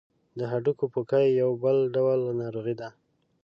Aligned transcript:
د 0.37 0.39
هډوکو 0.51 0.85
پوکی 0.93 1.25
یو 1.41 1.51
بل 1.63 1.77
ډول 1.95 2.19
ناروغي 2.41 2.75
ده. 2.81 2.89